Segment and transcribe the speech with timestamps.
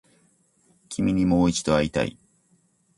[0.89, 2.17] 君にもう一度会いたい